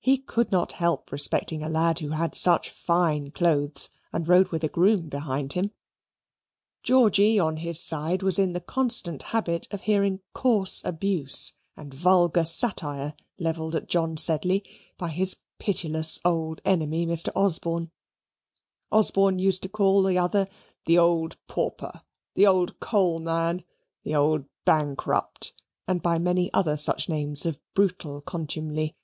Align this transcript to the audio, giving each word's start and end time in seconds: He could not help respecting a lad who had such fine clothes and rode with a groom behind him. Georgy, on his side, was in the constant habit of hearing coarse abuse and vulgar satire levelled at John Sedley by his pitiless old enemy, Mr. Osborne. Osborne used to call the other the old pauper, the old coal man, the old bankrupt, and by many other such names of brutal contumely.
He 0.00 0.18
could 0.18 0.52
not 0.52 0.72
help 0.72 1.10
respecting 1.10 1.62
a 1.62 1.68
lad 1.70 2.00
who 2.00 2.10
had 2.10 2.34
such 2.34 2.68
fine 2.68 3.30
clothes 3.30 3.88
and 4.12 4.28
rode 4.28 4.48
with 4.48 4.62
a 4.64 4.68
groom 4.68 5.08
behind 5.08 5.54
him. 5.54 5.70
Georgy, 6.82 7.38
on 7.40 7.56
his 7.56 7.80
side, 7.80 8.22
was 8.22 8.38
in 8.38 8.52
the 8.52 8.60
constant 8.60 9.22
habit 9.22 9.66
of 9.70 9.80
hearing 9.80 10.20
coarse 10.34 10.82
abuse 10.84 11.54
and 11.74 11.94
vulgar 11.94 12.44
satire 12.44 13.14
levelled 13.38 13.74
at 13.74 13.88
John 13.88 14.18
Sedley 14.18 14.62
by 14.98 15.08
his 15.08 15.38
pitiless 15.58 16.20
old 16.22 16.60
enemy, 16.66 17.06
Mr. 17.06 17.30
Osborne. 17.34 17.90
Osborne 18.90 19.38
used 19.38 19.62
to 19.62 19.70
call 19.70 20.02
the 20.02 20.18
other 20.18 20.48
the 20.84 20.98
old 20.98 21.38
pauper, 21.46 22.02
the 22.34 22.46
old 22.46 22.78
coal 22.78 23.20
man, 23.20 23.64
the 24.04 24.14
old 24.14 24.44
bankrupt, 24.66 25.54
and 25.88 26.02
by 26.02 26.18
many 26.18 26.52
other 26.52 26.76
such 26.76 27.08
names 27.08 27.46
of 27.46 27.58
brutal 27.72 28.20
contumely. 28.20 28.94